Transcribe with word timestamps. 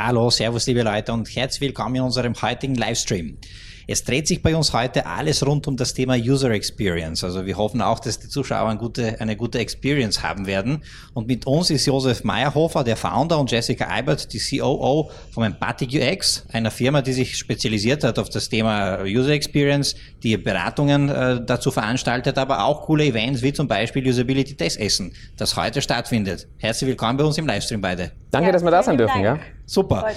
Hallo, 0.00 0.30
Servus, 0.30 0.68
liebe 0.68 0.82
Leute 0.82 1.12
und 1.12 1.26
herzlich 1.34 1.60
willkommen 1.60 1.96
in 1.96 2.02
unserem 2.02 2.32
heutigen 2.40 2.76
Livestream. 2.76 3.36
Es 3.88 4.04
dreht 4.04 4.28
sich 4.28 4.40
bei 4.44 4.54
uns 4.54 4.72
heute 4.72 5.06
alles 5.06 5.44
rund 5.44 5.66
um 5.66 5.76
das 5.76 5.92
Thema 5.92 6.14
User 6.14 6.50
Experience. 6.50 7.24
Also 7.24 7.46
wir 7.46 7.56
hoffen 7.56 7.82
auch, 7.82 7.98
dass 7.98 8.20
die 8.20 8.28
Zuschauer 8.28 8.68
eine 8.68 8.78
gute, 8.78 9.20
eine 9.20 9.34
gute 9.34 9.58
Experience 9.58 10.22
haben 10.22 10.46
werden. 10.46 10.84
Und 11.14 11.26
mit 11.26 11.48
uns 11.48 11.70
ist 11.70 11.84
Josef 11.86 12.22
Meyerhofer, 12.22 12.84
der 12.84 12.94
Founder, 12.94 13.40
und 13.40 13.50
Jessica 13.50 13.88
Eibert, 13.88 14.32
die 14.32 14.38
COO 14.38 15.10
von 15.32 15.42
Empathic 15.42 15.92
UX, 15.92 16.44
einer 16.52 16.70
Firma, 16.70 17.02
die 17.02 17.12
sich 17.12 17.36
spezialisiert 17.36 18.04
hat 18.04 18.20
auf 18.20 18.28
das 18.28 18.48
Thema 18.48 19.00
User 19.02 19.30
Experience, 19.30 19.96
die 20.22 20.36
Beratungen 20.36 21.08
äh, 21.08 21.40
dazu 21.44 21.72
veranstaltet, 21.72 22.38
aber 22.38 22.62
auch 22.62 22.82
coole 22.82 23.04
Events 23.04 23.42
wie 23.42 23.52
zum 23.52 23.66
Beispiel 23.66 24.06
Usability 24.06 24.54
Test 24.54 24.78
Essen, 24.78 25.12
das 25.36 25.56
heute 25.56 25.82
stattfindet. 25.82 26.46
Herzlich 26.58 26.86
willkommen 26.86 27.16
bei 27.16 27.24
uns 27.24 27.36
im 27.36 27.48
Livestream 27.48 27.80
beide. 27.80 28.12
Danke, 28.30 28.46
ja, 28.46 28.52
dass 28.52 28.62
wir 28.62 28.70
da 28.70 28.80
sein 28.84 28.96
dürfen. 28.96 29.24
Ja? 29.24 29.40
Super. 29.68 30.10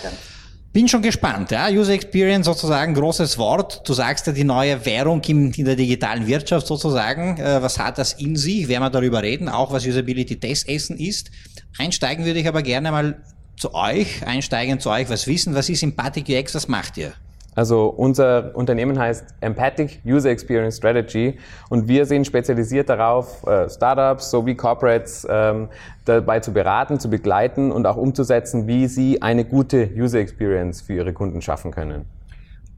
Bin 0.74 0.88
schon 0.88 1.02
gespannt. 1.02 1.52
Ja? 1.52 1.68
User 1.70 1.92
Experience 1.92 2.46
sozusagen, 2.46 2.94
großes 2.94 3.38
Wort. 3.38 3.88
Du 3.88 3.94
sagst 3.94 4.26
ja 4.28 4.34
die 4.34 4.46
neue 4.46 4.86
Währung 4.86 5.22
in, 5.28 5.52
in 5.52 5.66
der 5.66 5.76
digitalen 5.76 6.26
Wirtschaft 6.26 6.66
sozusagen. 6.66 7.38
Äh, 7.38 7.62
was 7.62 7.78
hat 7.78 7.98
das 7.98 8.14
in 8.14 8.38
sich? 8.38 8.70
Werden 8.70 8.84
wir 8.84 8.90
darüber 8.90 9.22
reden, 9.22 9.50
auch 9.50 9.74
was 9.74 9.86
Usability 9.86 10.40
Test 10.40 10.70
Essen 10.70 10.98
ist. 10.98 11.30
Einsteigen 11.78 12.26
würde 12.26 12.40
ich 12.40 12.48
aber 12.48 12.62
gerne 12.62 12.92
mal 12.92 13.22
zu 13.58 13.74
euch, 13.74 14.26
einsteigen 14.26 14.80
zu 14.80 14.90
euch, 14.90 15.10
was 15.10 15.28
wissen, 15.28 15.54
was 15.54 15.68
ist 15.70 15.84
Empathic 15.84 16.30
UX, 16.30 16.56
was 16.56 16.68
macht 16.70 16.98
ihr? 16.98 17.14
Also 17.54 17.88
unser 17.88 18.56
Unternehmen 18.56 18.98
heißt 18.98 19.26
Empathic 19.42 20.02
User 20.06 20.30
Experience 20.30 20.78
Strategy 20.78 21.38
und 21.70 21.88
wir 21.88 22.06
sind 22.06 22.26
spezialisiert 22.26 22.88
darauf, 22.88 23.46
äh, 23.46 23.70
Startups 23.70 24.32
sowie 24.32 24.56
Corporates 24.56 25.28
ähm, 25.30 25.68
dabei 26.06 26.40
zu 26.40 26.54
beraten, 26.54 27.00
zu 27.00 27.10
begleiten 27.10 27.72
und 27.72 27.86
auch 27.86 27.98
umzusetzen, 27.98 28.68
wie 28.68 28.88
sie 28.88 29.22
eine 29.22 29.44
gute 29.44 29.90
User 29.96 30.20
Experience 30.20 30.82
für 30.82 30.94
ihre 30.94 31.12
Kunden 31.12 31.42
schaffen 31.42 31.72
können. 31.72 32.06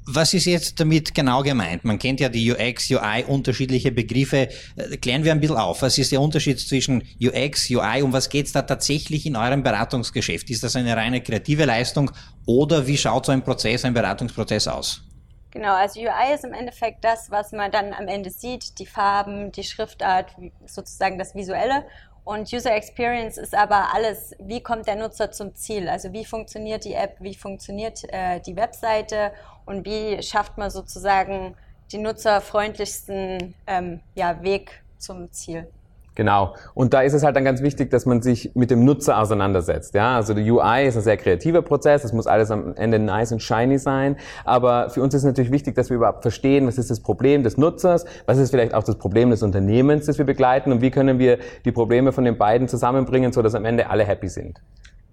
Was 0.05 0.33
ist 0.33 0.45
jetzt 0.45 0.79
damit 0.79 1.15
genau 1.15 1.43
gemeint? 1.43 1.85
Man 1.85 1.97
kennt 1.97 2.19
ja 2.19 2.27
die 2.27 2.51
UX, 2.51 2.89
UI, 2.91 3.23
unterschiedliche 3.25 3.91
Begriffe. 3.91 4.49
Äh, 4.75 4.97
klären 4.97 5.23
wir 5.23 5.31
ein 5.31 5.39
bisschen 5.39 5.55
auf. 5.55 5.81
Was 5.81 5.97
ist 5.97 6.11
der 6.11 6.19
Unterschied 6.19 6.59
zwischen 6.59 7.03
UX, 7.21 7.69
UI 7.69 8.01
und 8.01 8.11
was 8.11 8.29
geht 8.29 8.47
es 8.47 8.51
da 8.51 8.63
tatsächlich 8.63 9.25
in 9.25 9.35
eurem 9.35 9.63
Beratungsgeschäft? 9.63 10.49
Ist 10.49 10.63
das 10.63 10.75
eine 10.75 10.95
reine 10.97 11.21
kreative 11.21 11.65
Leistung 11.65 12.11
oder 12.45 12.85
wie 12.85 12.97
schaut 12.97 13.25
so 13.25 13.31
ein 13.31 13.43
Prozess, 13.43 13.85
ein 13.85 13.93
Beratungsprozess 13.93 14.67
aus? 14.67 15.03
Genau, 15.51 15.75
also 15.75 15.99
UI 15.99 16.33
ist 16.33 16.43
im 16.43 16.53
Endeffekt 16.53 17.05
das, 17.05 17.29
was 17.29 17.51
man 17.51 17.71
dann 17.71 17.93
am 17.93 18.07
Ende 18.07 18.31
sieht, 18.31 18.79
die 18.79 18.87
Farben, 18.87 19.51
die 19.51 19.63
Schriftart, 19.63 20.35
sozusagen 20.65 21.19
das 21.19 21.35
Visuelle. 21.35 21.85
Und 22.25 22.53
User 22.53 22.73
Experience 22.73 23.37
ist 23.37 23.53
aber 23.53 23.93
alles, 23.93 24.33
wie 24.39 24.61
kommt 24.61 24.87
der 24.87 24.95
Nutzer 24.95 25.31
zum 25.31 25.55
Ziel? 25.55 25.89
Also 25.89 26.13
wie 26.13 26.23
funktioniert 26.23 26.85
die 26.85 26.93
App, 26.93 27.17
wie 27.19 27.35
funktioniert 27.35 28.03
äh, 28.13 28.39
die 28.39 28.55
Webseite 28.55 29.33
und 29.65 29.85
wie 29.85 30.21
schafft 30.23 30.57
man 30.57 30.69
sozusagen 30.69 31.55
den 31.91 32.03
nutzerfreundlichsten 32.03 33.53
ähm, 33.67 33.99
ja, 34.15 34.41
Weg 34.41 34.83
zum 34.97 35.31
Ziel? 35.33 35.67
Genau. 36.15 36.55
Und 36.75 36.93
da 36.93 37.01
ist 37.01 37.13
es 37.13 37.23
halt 37.23 37.35
dann 37.35 37.43
ganz 37.43 37.61
wichtig, 37.61 37.89
dass 37.89 38.05
man 38.05 38.21
sich 38.21 38.51
mit 38.53 38.69
dem 38.69 38.85
Nutzer 38.85 39.19
auseinandersetzt. 39.19 39.95
Ja, 39.95 40.15
also 40.15 40.33
die 40.33 40.49
UI 40.49 40.85
ist 40.85 40.95
ein 40.95 41.01
sehr 41.01 41.17
kreativer 41.17 41.61
Prozess. 41.61 42.03
Es 42.03 42.13
muss 42.13 42.27
alles 42.27 42.51
am 42.51 42.75
Ende 42.75 42.99
nice 42.99 43.31
und 43.31 43.41
shiny 43.41 43.79
sein. 43.79 44.17
Aber 44.45 44.89
für 44.89 45.01
uns 45.01 45.13
ist 45.13 45.23
natürlich 45.23 45.51
wichtig, 45.51 45.75
dass 45.75 45.89
wir 45.89 45.97
überhaupt 45.97 46.21
verstehen, 46.21 46.67
was 46.67 46.77
ist 46.77 46.91
das 46.91 46.99
Problem 46.99 47.43
des 47.43 47.57
Nutzers? 47.57 48.05
Was 48.25 48.37
ist 48.37 48.51
vielleicht 48.51 48.73
auch 48.75 48.83
das 48.83 48.97
Problem 48.97 49.31
des 49.31 49.41
Unternehmens, 49.41 50.05
das 50.05 50.17
wir 50.17 50.25
begleiten? 50.25 50.71
Und 50.71 50.81
wie 50.81 50.91
können 50.91 51.17
wir 51.17 51.39
die 51.65 51.71
Probleme 51.71 52.11
von 52.11 52.25
den 52.25 52.37
beiden 52.37 52.67
zusammenbringen, 52.67 53.33
so 53.33 53.41
dass 53.41 53.55
am 53.55 53.65
Ende 53.65 53.89
alle 53.89 54.03
happy 54.05 54.29
sind? 54.29 54.61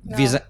Ja. 0.05 0.41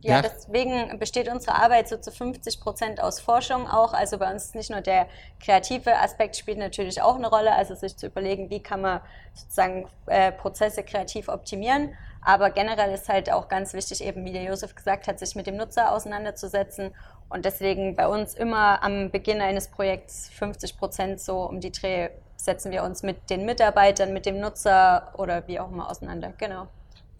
Ja, 0.00 0.22
deswegen 0.22 0.96
besteht 1.00 1.28
unsere 1.28 1.56
Arbeit 1.56 1.88
so 1.88 1.96
zu 1.96 2.12
50 2.12 2.60
Prozent 2.60 3.02
aus 3.02 3.20
Forschung 3.20 3.66
auch. 3.68 3.92
Also 3.92 4.18
bei 4.18 4.30
uns 4.30 4.46
ist 4.46 4.54
nicht 4.54 4.70
nur 4.70 4.80
der 4.80 5.08
kreative 5.40 5.96
Aspekt 5.98 6.36
spielt 6.36 6.58
natürlich 6.58 7.02
auch 7.02 7.16
eine 7.16 7.28
Rolle, 7.28 7.52
also 7.52 7.74
sich 7.74 7.96
zu 7.96 8.06
überlegen, 8.06 8.48
wie 8.48 8.62
kann 8.62 8.80
man 8.80 9.00
sozusagen 9.34 9.88
äh, 10.06 10.30
Prozesse 10.30 10.84
kreativ 10.84 11.28
optimieren. 11.28 11.96
Aber 12.22 12.50
generell 12.50 12.92
ist 12.92 13.08
halt 13.08 13.32
auch 13.32 13.48
ganz 13.48 13.74
wichtig, 13.74 14.04
eben 14.04 14.24
wie 14.24 14.32
der 14.32 14.42
Josef 14.44 14.74
gesagt 14.74 15.08
hat, 15.08 15.18
sich 15.18 15.34
mit 15.34 15.46
dem 15.48 15.56
Nutzer 15.56 15.92
auseinanderzusetzen. 15.92 16.94
Und 17.28 17.44
deswegen 17.44 17.96
bei 17.96 18.06
uns 18.06 18.34
immer 18.34 18.82
am 18.82 19.10
Beginn 19.10 19.40
eines 19.40 19.68
Projekts 19.68 20.28
50 20.30 20.78
Prozent 20.78 21.20
so 21.20 21.42
um 21.42 21.60
die 21.60 21.72
Dreh 21.72 22.10
setzen 22.36 22.70
wir 22.70 22.84
uns 22.84 23.02
mit 23.02 23.30
den 23.30 23.44
Mitarbeitern, 23.44 24.12
mit 24.12 24.26
dem 24.26 24.38
Nutzer 24.38 25.12
oder 25.16 25.48
wie 25.48 25.58
auch 25.58 25.70
immer 25.70 25.90
auseinander. 25.90 26.32
Genau. 26.38 26.68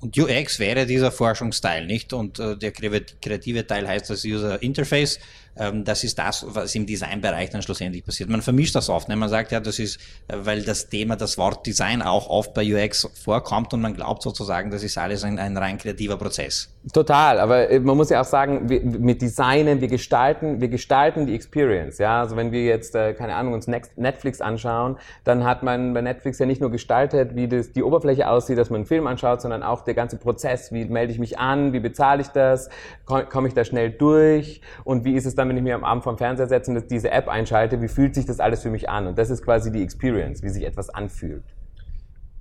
Und 0.01 0.17
UX 0.17 0.61
wäre 0.61 0.87
dieser 0.87 1.11
Forschungsteil, 1.11 1.87
nicht? 1.87 2.13
Und 2.13 2.39
äh, 2.39 2.57
der 2.57 2.71
kreative 2.71 3.67
Teil 3.67 3.89
heißt 3.89 4.11
das 4.11 4.25
User 4.25 4.63
Interface. 4.63 5.19
Ähm, 5.59 5.85
das 5.85 6.05
ist 6.05 6.19
das, 6.19 6.45
was 6.49 6.75
im 6.75 6.87
Designbereich 6.87 7.51
dann 7.51 7.63
schlussendlich 7.63 8.05
passiert. 8.05 8.31
Man 8.31 8.43
vermischt 8.43 8.75
das 8.75 8.89
oft. 8.89 9.09
Ne? 9.09 9.17
Man 9.17 9.29
sagt 9.29 9.53
ja, 9.53 9.61
das 9.61 9.79
ist, 9.79 9.99
äh, 10.29 10.37
weil 10.39 10.63
das 10.63 10.89
Thema, 10.89 11.17
das 11.17 11.37
Wort 11.37 11.67
Design 11.67 12.03
auch 12.03 12.29
oft 12.29 12.55
bei 12.55 12.63
UX 12.63 13.09
vorkommt 13.23 13.75
und 13.75 13.81
man 13.81 13.95
glaubt 13.95 14.23
sozusagen, 14.23 14.71
das 14.71 14.83
ist 14.83 14.97
alles 14.97 15.25
ein, 15.25 15.39
ein 15.39 15.57
rein 15.57 15.79
kreativer 15.79 16.17
Prozess. 16.17 16.73
Total, 16.93 17.41
aber 17.41 17.69
äh, 17.71 17.81
man 17.81 17.97
muss 17.97 18.11
ja 18.11 18.21
auch 18.21 18.25
sagen, 18.25 18.69
wir, 18.69 18.83
mit 18.83 19.21
Designen, 19.21 19.81
wir 19.81 19.89
gestalten, 19.89 20.61
wir 20.61 20.69
gestalten 20.69 21.27
die 21.27 21.35
Experience. 21.35 21.99
Ja, 21.99 22.21
also 22.21 22.37
wenn 22.37 22.53
wir 22.53 22.65
jetzt 22.65 22.95
äh, 22.95 23.13
keine 23.15 23.35
Ahnung 23.35 23.53
uns 23.53 23.67
Netflix 23.67 24.41
anschauen, 24.41 24.97
dann 25.25 25.45
hat 25.45 25.63
man 25.63 25.93
bei 25.93 26.03
Netflix 26.03 26.39
ja 26.39 26.47
nicht 26.47 26.61
nur 26.61 26.71
gestaltet, 26.71 27.35
wie 27.35 27.49
das, 27.49 27.73
die 27.73 27.83
Oberfläche 27.83 28.29
aussieht, 28.29 28.59
dass 28.59 28.71
man 28.71 28.79
einen 28.79 28.87
Film 28.87 29.07
anschaut, 29.07 29.43
sondern 29.43 29.63
auch 29.63 29.83
der 29.83 29.95
ganze 29.95 30.17
Prozess. 30.17 30.73
Wie 30.73 30.85
melde 30.85 31.13
ich 31.13 31.19
mich 31.19 31.39
an? 31.39 31.73
Wie 31.73 31.81
bezahle 31.81 32.23
ich 32.23 32.29
das? 32.29 32.71
Komme 33.05 33.49
ich 33.49 33.55
da 33.55 33.65
schnell 33.65 33.91
durch? 33.91 34.61
Und 34.85 35.05
wie 35.05 35.15
ist 35.15 35.27
es 35.27 35.35
dann, 35.35 35.48
wenn 35.49 35.57
ich 35.57 35.63
mir 35.63 35.75
am 35.75 35.85
Abend 35.85 36.05
vom 36.05 36.19
Fernseher 36.19 36.49
setze 36.49 36.71
und 36.71 36.91
diese 36.91 37.11
App 37.11 37.29
einschalte? 37.29 37.81
Wie 37.81 37.89
fühlt 37.89 38.15
sich 38.15 38.27
das 38.27 38.41
alles 38.41 38.63
für 38.63 38.71
mich 38.71 38.89
an? 38.89 39.07
Und 39.07 39.19
das 39.19 39.31
ist 39.31 39.43
quasi 39.43 39.73
die 39.73 39.83
Experience, 39.83 40.43
wie 40.43 40.49
sich 40.49 40.65
etwas 40.65 40.91
anfühlt. 40.91 41.45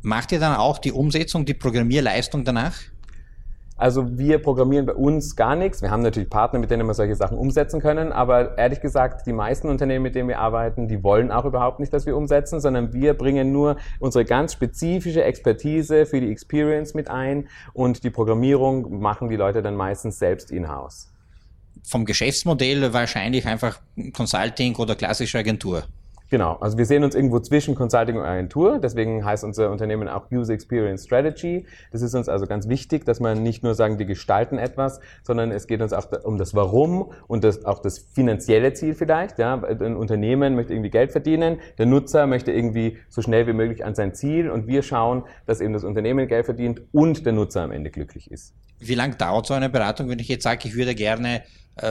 Macht 0.01 0.31
ihr 0.31 0.40
dann 0.40 0.56
auch 0.56 0.78
die 0.78 0.91
Umsetzung, 0.91 1.45
die 1.45 1.53
Programmierleistung 1.53 2.44
danach? 2.44 2.75
Also 3.78 4.18
wir 4.18 4.40
programmieren 4.40 4.88
bei 4.88 4.95
uns 4.95 5.35
gar 5.35 5.56
nichts. 5.56 5.84
Wir 5.84 5.91
haben 5.91 6.01
natürlich 6.01 6.31
Partner, 6.31 6.57
mit 6.57 6.72
denen 6.72 6.88
wir 6.88 6.95
solche 6.95 7.16
Sachen 7.16 7.38
umsetzen 7.38 7.79
können, 7.79 8.12
aber 8.12 8.57
ehrlich 8.57 8.81
gesagt, 8.81 9.28
die 9.28 9.34
meisten 9.34 9.69
Unternehmen, 9.69 10.01
mit 10.01 10.16
denen 10.16 10.28
wir 10.28 10.39
arbeiten, 10.39 10.88
die 10.88 11.03
wollen 11.03 11.31
auch 11.31 11.45
überhaupt 11.45 11.79
nicht, 11.79 11.94
dass 11.94 12.07
wir 12.07 12.18
umsetzen, 12.18 12.59
sondern 12.59 12.91
wir 12.91 13.13
bringen 13.13 13.51
nur 13.51 13.78
unsere 14.00 14.25
ganz 14.25 14.53
spezifische 14.53 15.24
Expertise 15.24 16.07
für 16.07 16.19
die 16.19 16.31
Experience 16.31 16.95
mit 16.95 17.12
ein 17.12 17.50
und 17.74 18.03
die 18.03 18.09
Programmierung 18.09 19.00
machen 19.00 19.29
die 19.29 19.35
Leute 19.35 19.62
dann 19.62 19.75
meistens 19.75 20.18
selbst 20.18 20.50
in-house. 20.50 21.13
Vom 21.88 22.03
Geschäftsmodell 22.03 22.92
wahrscheinlich 22.92 23.46
einfach 23.46 23.80
Consulting 24.14 24.75
oder 24.75 24.96
klassische 24.96 25.38
Agentur. 25.38 25.84
Genau, 26.30 26.58
also 26.59 26.78
wir 26.78 26.86
sehen 26.86 27.06
uns 27.06 27.16
irgendwo 27.16 27.40
zwischen 27.40 27.74
Consulting 27.74 28.18
und 28.18 28.24
Agentur, 28.24 28.80
deswegen 28.80 29.24
heißt 29.24 29.46
unser 29.46 29.72
Unternehmen 29.72 30.09
auch 30.09 30.30
User 30.30 30.53
Experience 30.53 31.06
Strategy. 31.06 31.66
Das 31.94 32.02
ist 32.02 32.14
uns 32.16 32.28
also 32.28 32.46
ganz 32.46 32.68
wichtig, 32.68 33.06
dass 33.06 33.22
man 33.22 33.42
nicht 33.42 33.64
nur 33.64 33.75
sagen, 33.75 33.98
wir 33.98 34.06
gestalten 34.06 34.58
etwas, 34.58 35.00
sondern 35.24 35.53
es 35.53 35.68
geht 35.68 35.81
uns 35.81 35.94
auch 35.94 36.08
um 36.25 36.38
das 36.38 36.53
Warum 36.53 37.14
und 37.28 37.46
das, 37.46 37.64
auch 37.64 37.80
das 37.80 38.00
finanzielle 38.00 38.74
Ziel 38.74 38.94
vielleicht. 38.94 39.40
Ja, 39.40 39.64
ein 39.64 39.96
Unternehmen 39.96 40.56
möchte 40.56 40.74
irgendwie 40.74 40.90
Geld 40.90 41.14
verdienen, 41.14 41.59
der 41.78 41.86
Nutzer 41.86 42.28
möchte 42.28 42.52
irgendwie 42.52 42.98
so 43.08 43.22
schnell 43.22 43.48
wie 43.48 43.54
möglich 43.54 43.86
an 43.86 43.96
sein 43.96 44.14
Ziel 44.14 44.50
und 44.50 44.68
wir 44.68 44.84
schauen, 44.84 45.24
dass 45.46 45.62
eben 45.62 45.72
das 45.72 45.86
Unternehmen 45.86 46.28
Geld 46.28 46.44
verdient 46.44 46.81
und 46.92 47.25
der 47.25 47.31
Nutzer 47.31 47.62
am 47.62 47.72
Ende 47.72 47.90
glücklich 47.90 48.30
ist. 48.30 48.54
Wie 48.80 48.96
lange 48.96 49.16
dauert 49.16 49.46
so 49.46 49.54
eine 49.54 49.69
Beratung, 49.69 50.09
wenn 50.09 50.19
ich 50.19 50.28
jetzt 50.28 50.44
sage, 50.44 50.68
ich 50.68 50.75
würde 50.75 50.94
gerne 50.94 51.44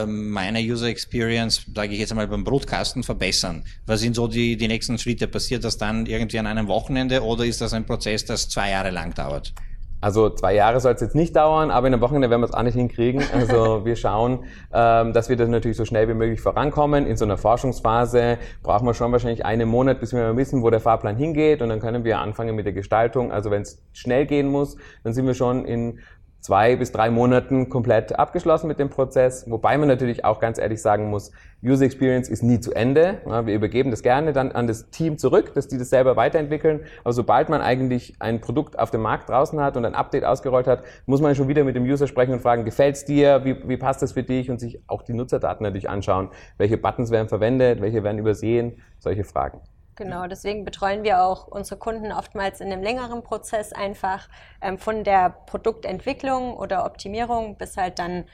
meine 0.05 0.59
User 0.59 0.87
Experience, 0.87 1.65
sage 1.73 1.93
ich 1.93 1.99
jetzt 1.99 2.11
einmal 2.11 2.27
beim 2.27 2.43
Brutkasten, 2.43 3.03
verbessern? 3.03 3.63
Was 3.85 4.01
sind 4.01 4.15
so 4.15 4.27
die, 4.27 4.57
die 4.57 4.67
nächsten 4.67 4.97
Schritte? 4.97 5.27
Passiert 5.27 5.63
das 5.63 5.77
dann 5.77 6.05
irgendwie 6.05 6.39
an 6.39 6.47
einem 6.47 6.67
Wochenende 6.67 7.23
oder 7.23 7.45
ist 7.45 7.61
das 7.61 7.73
ein 7.73 7.85
Prozess, 7.85 8.25
das 8.25 8.49
zwei 8.49 8.71
Jahre 8.71 8.91
lang 8.91 9.13
dauert? 9.13 9.53
Also 9.99 10.29
zwei 10.29 10.53
Jahre 10.53 10.79
soll 10.79 10.93
es 10.93 11.01
jetzt 11.01 11.15
nicht 11.15 11.35
dauern, 11.35 11.71
aber 11.71 11.87
in 11.87 11.93
einem 11.93 12.01
Wochenende 12.03 12.29
werden 12.29 12.41
wir 12.41 12.45
es 12.45 12.53
auch 12.53 12.61
nicht 12.61 12.75
hinkriegen. 12.75 13.23
Also 13.33 13.83
wir 13.85 13.95
schauen, 13.95 14.43
ähm, 14.71 15.11
dass 15.11 15.27
wir 15.27 15.35
das 15.35 15.49
natürlich 15.49 15.75
so 15.75 15.85
schnell 15.85 16.07
wie 16.07 16.13
möglich 16.13 16.39
vorankommen. 16.39 17.07
In 17.07 17.17
so 17.17 17.25
einer 17.25 17.37
Forschungsphase 17.37 18.37
brauchen 18.61 18.85
wir 18.85 18.93
schon 18.93 19.11
wahrscheinlich 19.11 19.43
einen 19.43 19.67
Monat, 19.67 19.99
bis 19.99 20.13
wir 20.13 20.37
wissen, 20.37 20.61
wo 20.61 20.69
der 20.69 20.81
Fahrplan 20.81 21.17
hingeht 21.17 21.63
und 21.63 21.69
dann 21.69 21.79
können 21.79 22.03
wir 22.03 22.19
anfangen 22.19 22.55
mit 22.55 22.67
der 22.67 22.73
Gestaltung. 22.73 23.31
Also 23.31 23.49
wenn 23.49 23.63
es 23.63 23.81
schnell 23.91 24.27
gehen 24.27 24.49
muss, 24.49 24.77
dann 25.03 25.13
sind 25.13 25.25
wir 25.25 25.33
schon 25.33 25.65
in 25.65 25.99
zwei 26.39 26.75
bis 26.75 26.91
drei 26.91 27.09
Monaten 27.09 27.69
komplett 27.69 28.17
abgeschlossen 28.17 28.67
mit 28.67 28.79
dem 28.79 28.89
Prozess, 28.89 29.49
wobei 29.49 29.77
man 29.77 29.87
natürlich 29.87 30.23
auch 30.23 30.39
ganz 30.39 30.57
ehrlich 30.57 30.81
sagen 30.81 31.09
muss, 31.09 31.31
User 31.63 31.85
Experience 31.85 32.29
ist 32.29 32.43
nie 32.43 32.59
zu 32.59 32.71
Ende. 32.71 33.17
Wir 33.45 33.55
übergeben 33.55 33.89
das 33.89 34.03
gerne 34.03 34.31
dann 34.31 34.51
an 34.51 34.67
das 34.67 34.89
Team 34.91 35.17
zurück, 35.17 35.53
dass 35.55 35.67
die 35.67 35.77
das 35.77 35.89
selber 35.89 36.15
weiterentwickeln. 36.15 36.81
Aber 37.03 37.13
sobald 37.13 37.49
man 37.49 37.61
eigentlich 37.61 38.15
ein 38.19 38.41
Produkt 38.41 38.77
auf 38.77 38.91
dem 38.91 39.01
Markt 39.01 39.29
draußen 39.29 39.59
hat 39.59 39.75
und 39.75 39.85
ein 39.85 39.95
Update 39.95 40.23
ausgerollt 40.23 40.67
hat, 40.67 40.83
muss 41.07 41.19
man 41.19 41.33
schon 41.33 41.47
wieder 41.47 41.63
mit 41.63 41.75
dem 41.75 41.83
User 41.83 42.05
sprechen 42.07 42.33
und 42.33 42.41
fragen, 42.41 42.63
gefällt's 42.63 43.05
dir, 43.05 43.43
wie, 43.43 43.67
wie 43.67 43.77
passt 43.77 44.01
das 44.03 44.11
für 44.11 44.23
dich 44.23 44.51
und 44.51 44.59
sich 44.59 44.81
auch 44.87 45.01
die 45.01 45.13
Nutzerdaten 45.13 45.63
natürlich 45.63 45.89
anschauen. 45.89 46.29
Welche 46.57 46.77
Buttons 46.77 47.09
werden 47.09 47.27
verwendet, 47.27 47.81
welche 47.81 48.03
werden 48.03 48.19
übersehen, 48.19 48.79
solche 48.99 49.23
Fragen. 49.23 49.59
Genau, 49.97 50.27
deswegen 50.27 50.63
betreuen 50.63 51.03
wir 51.03 51.23
auch 51.23 51.47
unsere 51.47 51.79
Kunden 51.79 52.11
oftmals 52.11 52.61
in 52.61 52.71
einem 52.71 52.83
längeren 52.83 53.23
Prozess 53.23 53.73
einfach 53.73 54.29
ähm, 54.61 54.77
von 54.77 55.03
der 55.03 55.31
Produktentwicklung 55.47 56.55
oder 56.55 56.85
Optimierung 56.85 57.57
bis 57.57 57.77
halt 57.77 57.97
dann 57.97 58.25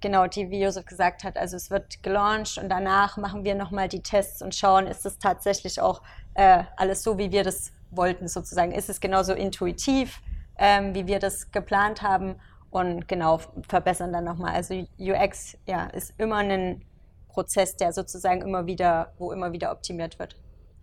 genau, 0.00 0.26
die, 0.26 0.50
wie 0.50 0.60
Josef 0.60 0.84
gesagt 0.84 1.22
hat, 1.22 1.38
also 1.38 1.56
es 1.56 1.70
wird 1.70 2.02
gelauncht 2.02 2.58
und 2.58 2.68
danach 2.68 3.16
machen 3.18 3.44
wir 3.44 3.54
nochmal 3.54 3.88
die 3.88 4.02
Tests 4.02 4.42
und 4.42 4.56
schauen, 4.56 4.88
ist 4.88 5.06
es 5.06 5.18
tatsächlich 5.18 5.80
auch 5.80 6.02
äh, 6.34 6.64
alles 6.76 7.04
so, 7.04 7.18
wie 7.18 7.30
wir 7.30 7.44
das 7.44 7.72
wollten 7.92 8.26
sozusagen. 8.26 8.72
Ist 8.72 8.88
es 8.88 9.00
genauso 9.00 9.32
intuitiv, 9.32 10.20
ähm, 10.58 10.92
wie 10.96 11.06
wir 11.06 11.20
das 11.20 11.52
geplant 11.52 12.02
haben 12.02 12.34
und 12.70 13.06
genau 13.06 13.38
verbessern 13.68 14.12
dann 14.12 14.24
nochmal. 14.24 14.54
Also 14.54 14.74
UX 14.98 15.56
ja, 15.66 15.84
ist 15.86 16.14
immer 16.18 16.38
ein 16.38 16.84
Prozess, 17.28 17.76
der 17.76 17.92
sozusagen 17.92 18.42
immer 18.42 18.66
wieder, 18.66 19.12
wo 19.18 19.30
immer 19.30 19.52
wieder 19.52 19.70
optimiert 19.70 20.18
wird. 20.18 20.36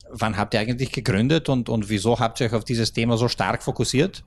Wann 0.10 0.38
habt 0.38 0.54
ihr 0.54 0.60
eigentlich 0.60 0.92
gegründet 0.92 1.50
und, 1.50 1.70
und 1.70 1.90
wieso 1.90 2.20
habt 2.20 2.40
ihr 2.40 2.48
euch 2.48 2.54
auf 2.54 2.64
dieses 2.64 2.94
Thema 2.94 3.18
so 3.18 3.28
stark 3.28 3.64
fokussiert? 3.64 4.24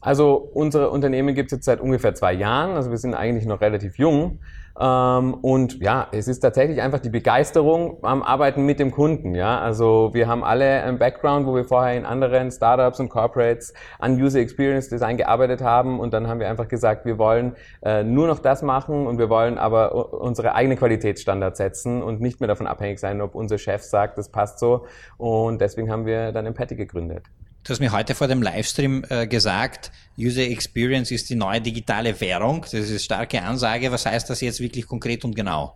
Also 0.00 0.34
unsere 0.54 0.90
Unternehmen 0.90 1.34
gibt 1.34 1.52
es 1.52 1.56
jetzt 1.56 1.64
seit 1.66 1.80
ungefähr 1.80 2.14
zwei 2.14 2.32
Jahren, 2.32 2.76
also 2.76 2.90
wir 2.90 2.96
sind 2.96 3.14
eigentlich 3.14 3.46
noch 3.46 3.60
relativ 3.60 3.98
jung. 3.98 4.38
Ähm, 4.80 5.34
und 5.34 5.78
ja, 5.82 6.08
es 6.12 6.26
ist 6.26 6.40
tatsächlich 6.40 6.80
einfach 6.80 7.00
die 7.00 7.10
Begeisterung 7.10 7.98
am 8.02 8.22
Arbeiten 8.22 8.64
mit 8.64 8.78
dem 8.78 8.92
Kunden. 8.92 9.34
Ja, 9.34 9.60
also 9.60 10.10
wir 10.14 10.26
haben 10.26 10.42
alle 10.42 10.82
einen 10.82 10.98
Background, 10.98 11.46
wo 11.46 11.54
wir 11.54 11.64
vorher 11.64 11.98
in 11.98 12.06
anderen 12.06 12.50
Startups 12.50 12.98
und 12.98 13.10
Corporates 13.10 13.74
an 13.98 14.20
User 14.20 14.40
Experience 14.40 14.88
Design 14.88 15.18
gearbeitet 15.18 15.60
haben 15.60 16.00
und 16.00 16.14
dann 16.14 16.28
haben 16.28 16.40
wir 16.40 16.48
einfach 16.48 16.68
gesagt, 16.68 17.04
wir 17.04 17.18
wollen 17.18 17.56
äh, 17.82 18.02
nur 18.02 18.26
noch 18.26 18.38
das 18.38 18.62
machen 18.62 19.06
und 19.06 19.18
wir 19.18 19.28
wollen 19.28 19.58
aber 19.58 20.14
unsere 20.22 20.54
eigene 20.54 20.76
Qualitätsstandards 20.76 21.58
setzen 21.58 22.02
und 22.02 22.22
nicht 22.22 22.40
mehr 22.40 22.48
davon 22.48 22.66
abhängig 22.66 23.00
sein, 23.00 23.20
ob 23.20 23.34
unser 23.34 23.58
Chef 23.58 23.82
sagt, 23.82 24.16
das 24.16 24.30
passt 24.30 24.60
so. 24.60 24.86
Und 25.18 25.60
deswegen 25.60 25.90
haben 25.90 26.06
wir 26.06 26.32
dann 26.32 26.46
Empathy 26.46 26.76
gegründet. 26.76 27.24
Du 27.62 27.72
hast 27.72 27.80
mir 27.80 27.92
heute 27.92 28.14
vor 28.14 28.26
dem 28.26 28.40
Livestream 28.40 29.04
äh, 29.10 29.26
gesagt, 29.26 29.92
User 30.18 30.42
Experience 30.42 31.10
ist 31.10 31.28
die 31.28 31.34
neue 31.34 31.60
digitale 31.60 32.18
Währung. 32.18 32.62
Das 32.62 32.72
ist 32.72 32.88
eine 32.88 32.98
starke 32.98 33.42
Ansage. 33.42 33.92
Was 33.92 34.06
heißt 34.06 34.30
das 34.30 34.40
jetzt 34.40 34.60
wirklich 34.60 34.86
konkret 34.86 35.24
und 35.26 35.36
genau? 35.36 35.74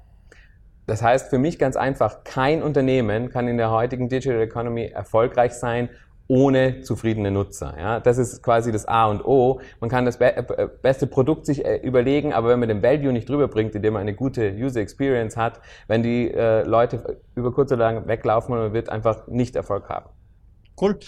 Das 0.86 1.02
heißt 1.02 1.28
für 1.28 1.38
mich 1.38 1.58
ganz 1.58 1.76
einfach, 1.76 2.24
kein 2.24 2.62
Unternehmen 2.62 3.28
kann 3.28 3.48
in 3.48 3.58
der 3.58 3.70
heutigen 3.70 4.08
Digital 4.08 4.40
Economy 4.40 4.86
erfolgreich 4.86 5.52
sein 5.52 5.90
ohne 6.26 6.80
zufriedene 6.80 7.30
Nutzer. 7.30 7.74
Ja, 7.78 8.00
das 8.00 8.16
ist 8.16 8.42
quasi 8.42 8.72
das 8.72 8.86
A 8.86 9.04
und 9.06 9.22
O. 9.22 9.60
Man 9.80 9.90
kann 9.90 10.06
das 10.06 10.16
be 10.18 10.34
äh, 10.34 10.68
beste 10.80 11.06
Produkt 11.06 11.44
sich 11.44 11.66
äh, 11.66 11.76
überlegen, 11.76 12.32
aber 12.32 12.48
wenn 12.48 12.60
man 12.60 12.70
den 12.70 12.82
Value 12.82 13.12
nicht 13.12 13.28
drüber 13.28 13.46
bringt, 13.46 13.74
indem 13.74 13.92
man 13.92 14.00
eine 14.00 14.14
gute 14.14 14.54
User 14.54 14.80
Experience 14.80 15.36
hat, 15.36 15.60
wenn 15.86 16.02
die 16.02 16.32
äh, 16.32 16.62
Leute 16.62 17.20
über 17.34 17.52
kurz 17.52 17.72
oder 17.72 17.92
lang 17.92 18.08
weglaufen, 18.08 18.54
man 18.56 18.72
wird 18.72 18.88
einfach 18.88 19.26
nicht 19.26 19.54
Erfolg 19.54 19.90
haben. 19.90 20.08
Cool. 20.80 20.98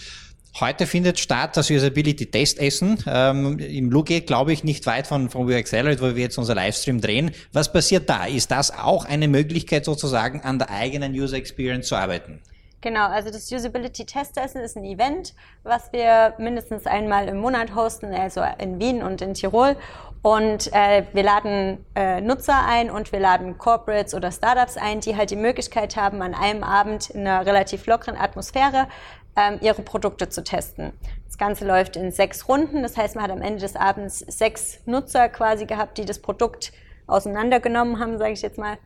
Heute 0.59 0.87
findet 0.87 1.19
statt 1.19 1.55
das 1.55 1.69
Usability 1.69 2.25
Testessen 2.31 2.97
ähm, 3.05 3.59
im 3.59 3.91
Luge, 3.91 4.21
glaube 4.21 4.53
ich, 4.53 4.63
nicht 4.63 4.87
weit 4.87 5.05
von, 5.05 5.29
von 5.29 5.47
We 5.47 5.55
Accelerate, 5.55 6.01
wo 6.01 6.15
wir 6.15 6.23
jetzt 6.23 6.39
unser 6.39 6.55
Livestream 6.55 6.99
drehen. 6.99 7.29
Was 7.53 7.71
passiert 7.71 8.09
da? 8.09 8.25
Ist 8.25 8.49
das 8.49 8.71
auch 8.75 9.05
eine 9.05 9.27
Möglichkeit 9.27 9.85
sozusagen 9.85 10.41
an 10.41 10.57
der 10.57 10.71
eigenen 10.71 11.13
User 11.13 11.37
Experience 11.37 11.87
zu 11.87 11.95
arbeiten? 11.95 12.41
Genau, 12.81 13.07
also 13.07 13.29
das 13.29 13.51
Usability 13.51 14.05
Testessen 14.05 14.61
ist 14.61 14.77
ein 14.77 14.85
Event, 14.85 15.35
was 15.63 15.91
wir 15.91 16.33
mindestens 16.39 16.87
einmal 16.87 17.27
im 17.27 17.37
Monat 17.37 17.75
hosten, 17.75 18.13
also 18.13 18.41
in 18.57 18.79
Wien 18.79 19.03
und 19.03 19.21
in 19.21 19.35
Tirol. 19.35 19.75
Und 20.21 20.73
äh, 20.73 21.05
wir 21.13 21.23
laden 21.23 21.85
äh, 21.95 22.21
Nutzer 22.21 22.65
ein 22.65 22.89
und 22.89 23.11
wir 23.11 23.19
laden 23.19 23.57
Corporates 23.57 24.13
oder 24.13 24.31
Startups 24.31 24.77
ein, 24.77 24.99
die 24.99 25.15
halt 25.15 25.29
die 25.29 25.35
Möglichkeit 25.35 25.95
haben, 25.95 26.21
an 26.21 26.33
einem 26.33 26.63
Abend 26.63 27.09
in 27.11 27.27
einer 27.27 27.45
relativ 27.45 27.85
lockeren 27.85 28.17
Atmosphäre 28.17 28.87
ähm, 29.35 29.59
ihre 29.61 29.81
Produkte 29.83 30.29
zu 30.29 30.43
testen. 30.43 30.91
Das 31.25 31.37
Ganze 31.37 31.65
läuft 31.65 31.95
in 31.95 32.11
sechs 32.11 32.49
Runden. 32.49 32.81
Das 32.81 32.97
heißt, 32.97 33.15
man 33.15 33.23
hat 33.23 33.31
am 33.31 33.41
Ende 33.41 33.59
des 33.59 33.75
Abends 33.75 34.19
sechs 34.19 34.79
Nutzer 34.85 35.29
quasi 35.29 35.65
gehabt, 35.65 35.97
die 35.97 36.05
das 36.05 36.19
Produkt 36.19 36.73
auseinandergenommen 37.05 37.99
haben, 37.99 38.17
sage 38.17 38.33
ich 38.33 38.41
jetzt 38.41 38.57
mal. 38.57 38.77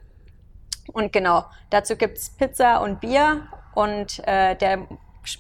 Und 0.94 1.14
genau, 1.14 1.46
dazu 1.70 1.96
gibt's 1.96 2.30
Pizza 2.30 2.82
und 2.82 3.00
Bier. 3.00 3.48
Und 3.74 4.22
äh, 4.28 4.56
der, 4.56 4.88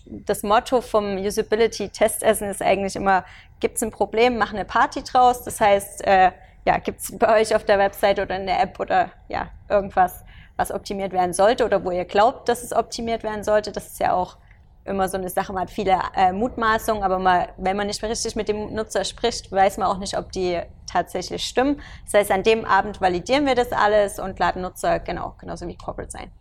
das 0.06 0.44
Motto 0.44 0.82
vom 0.82 1.18
Usability-Testessen 1.18 2.50
ist 2.50 2.62
eigentlich 2.62 2.96
immer, 2.96 3.26
gibt's 3.60 3.82
ein 3.82 3.92
Problem, 3.92 4.38
mach 4.38 4.54
eine 4.54 4.66
Party 4.66 5.04
draus. 5.04 5.44
Das 5.44 5.60
heißt, 5.60 6.06
äh, 6.06 6.32
ja, 6.66 6.78
gibt's 6.78 7.18
bei 7.18 7.42
euch 7.42 7.56
auf 7.56 7.64
der 7.66 7.80
Website 7.80 8.20
oder 8.20 8.36
in 8.36 8.46
der 8.46 8.62
App 8.62 8.80
oder 8.80 9.12
ja, 9.28 9.50
irgendwas, 9.70 10.24
was 10.56 10.72
optimiert 10.72 11.12
werden 11.12 11.34
sollte 11.34 11.66
oder 11.66 11.84
wo 11.84 11.92
ihr 11.92 12.06
glaubt, 12.06 12.50
dass 12.50 12.64
es 12.64 12.74
optimiert 12.74 13.24
werden 13.24 13.44
sollte. 13.44 13.72
Das 13.72 13.88
ist 13.88 14.00
ja 14.00 14.14
auch 14.14 14.38
immer 14.86 15.08
so 15.08 15.18
eine 15.18 15.30
Sache, 15.30 15.54
man 15.54 15.64
hat 15.64 15.72
viele 15.72 16.00
äh, 16.16 16.32
Mutmaßungen, 16.32 17.04
aber 17.04 17.20
mal, 17.20 17.50
wenn 17.58 17.78
man 17.78 17.88
nicht 17.88 18.02
richtig 18.02 18.36
mit 18.36 18.48
dem 18.48 18.74
Nutzer 18.74 19.04
spricht, 19.04 19.52
weiß 19.52 19.78
man 19.78 19.88
auch 19.88 19.98
nicht, 19.98 20.18
ob 20.18 20.32
die 20.32 20.60
tatsächlich 20.92 21.44
stimmen. 21.44 21.80
Das 22.06 22.16
heißt, 22.16 22.32
an 22.32 22.44
dem 22.44 22.66
Abend 22.66 23.00
validieren 23.00 23.46
wir 23.46 23.56
das 23.56 23.72
alles 23.72 24.20
und 24.20 24.40
laden 24.40 24.62
Nutzer 24.62 25.00
genau, 25.00 25.36
genauso 25.40 25.68
wie 25.68 25.78
Corporate 25.78 26.12
sein. 26.12 26.32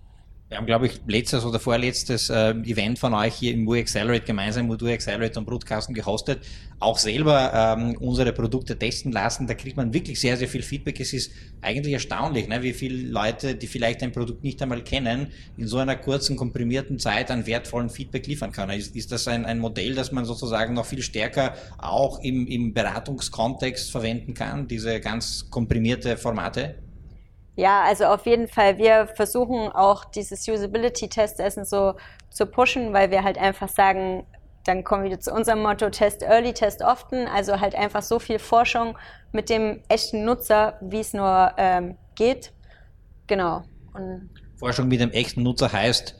Wir 0.50 0.56
haben, 0.56 0.66
glaube 0.66 0.86
ich, 0.86 1.00
letztes 1.06 1.44
oder 1.44 1.60
vorletztes 1.60 2.28
äh, 2.28 2.50
Event 2.50 2.98
von 2.98 3.14
euch 3.14 3.34
hier 3.34 3.54
im 3.54 3.68
Wu 3.68 3.74
Accelerate 3.74 4.24
gemeinsam 4.24 4.66
mit 4.66 4.82
Wu 4.82 4.88
Accelerate 4.88 5.38
und 5.38 5.44
Broadcasten 5.44 5.94
gehostet. 5.94 6.40
Auch 6.80 6.98
selber 6.98 7.52
ähm, 7.54 7.96
unsere 8.00 8.32
Produkte 8.32 8.76
testen 8.76 9.12
lassen. 9.12 9.46
Da 9.46 9.54
kriegt 9.54 9.76
man 9.76 9.94
wirklich 9.94 10.18
sehr, 10.18 10.36
sehr 10.36 10.48
viel 10.48 10.62
Feedback. 10.62 10.98
Es 10.98 11.12
ist 11.12 11.30
eigentlich 11.62 11.92
erstaunlich, 11.92 12.48
ne, 12.48 12.64
wie 12.64 12.72
viele 12.72 13.08
Leute, 13.08 13.54
die 13.54 13.68
vielleicht 13.68 14.02
ein 14.02 14.10
Produkt 14.10 14.42
nicht 14.42 14.60
einmal 14.60 14.82
kennen, 14.82 15.28
in 15.56 15.68
so 15.68 15.78
einer 15.78 15.94
kurzen, 15.94 16.36
komprimierten 16.36 16.98
Zeit 16.98 17.30
an 17.30 17.46
wertvollen 17.46 17.88
Feedback 17.88 18.26
liefern 18.26 18.50
kann. 18.50 18.70
Ist, 18.70 18.96
ist 18.96 19.12
das 19.12 19.28
ein, 19.28 19.44
ein 19.44 19.60
Modell, 19.60 19.94
das 19.94 20.10
man 20.10 20.24
sozusagen 20.24 20.74
noch 20.74 20.86
viel 20.86 21.02
stärker 21.02 21.54
auch 21.78 22.24
im, 22.24 22.48
im 22.48 22.74
Beratungskontext 22.74 23.92
verwenden 23.92 24.34
kann, 24.34 24.66
diese 24.66 24.98
ganz 24.98 25.48
komprimierte 25.48 26.16
Formate? 26.16 26.74
Ja, 27.60 27.82
also 27.82 28.06
auf 28.06 28.24
jeden 28.24 28.48
Fall. 28.48 28.78
Wir 28.78 29.06
versuchen 29.16 29.68
auch 29.68 30.06
dieses 30.06 30.48
Usability-Testessen 30.48 31.66
so 31.66 31.92
zu 32.30 32.46
pushen, 32.46 32.94
weil 32.94 33.10
wir 33.10 33.22
halt 33.22 33.36
einfach 33.36 33.68
sagen, 33.68 34.26
dann 34.64 34.82
kommen 34.82 35.04
wir 35.04 35.20
zu 35.20 35.30
unserem 35.30 35.60
Motto 35.60 35.90
Test 35.90 36.22
Early, 36.22 36.54
Test 36.54 36.80
Often. 36.80 37.26
Also 37.26 37.60
halt 37.60 37.74
einfach 37.74 38.02
so 38.02 38.18
viel 38.18 38.38
Forschung 38.38 38.96
mit 39.32 39.50
dem 39.50 39.82
echten 39.90 40.24
Nutzer, 40.24 40.78
wie 40.80 41.00
es 41.00 41.12
nur 41.12 41.52
ähm, 41.58 41.98
geht. 42.14 42.50
Genau. 43.26 43.62
Und 43.92 44.30
Forschung 44.56 44.88
mit 44.88 45.00
dem 45.00 45.10
echten 45.10 45.42
Nutzer 45.42 45.70
heißt, 45.70 46.14